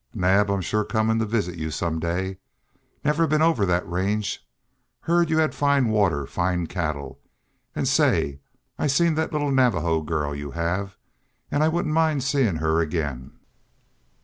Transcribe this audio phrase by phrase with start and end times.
[0.15, 2.39] "Naab, I'm shore comin' to visit you some day.
[3.05, 4.43] Never been over thet range.
[5.05, 7.19] Heerd you hed fine water, fine cattle.
[7.75, 8.39] An' say,
[8.79, 10.97] I seen thet little Navajo girl you have,
[11.51, 13.37] an' I wouldn't mind seein' her again."